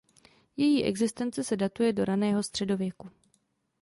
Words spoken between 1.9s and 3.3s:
do raného středověku.